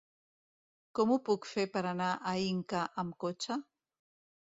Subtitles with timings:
[0.99, 3.63] Com ho puc fer per anar a Inca amb cotxe?